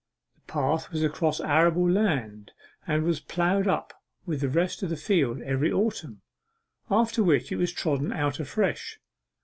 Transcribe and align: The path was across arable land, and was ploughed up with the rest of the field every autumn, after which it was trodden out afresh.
The 0.33 0.41
path 0.51 0.91
was 0.91 1.03
across 1.03 1.39
arable 1.39 1.87
land, 1.87 2.53
and 2.87 3.03
was 3.03 3.19
ploughed 3.19 3.67
up 3.67 3.93
with 4.25 4.41
the 4.41 4.49
rest 4.49 4.81
of 4.81 4.89
the 4.89 4.97
field 4.97 5.43
every 5.43 5.71
autumn, 5.71 6.21
after 6.89 7.21
which 7.21 7.51
it 7.51 7.57
was 7.57 7.71
trodden 7.71 8.11
out 8.11 8.39
afresh. 8.39 8.99